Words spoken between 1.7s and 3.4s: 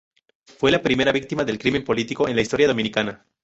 político en la historia dominicana.